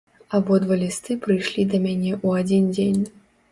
[0.37, 3.01] Абодва лісты прыйшлі да мяне ў адзін дзень.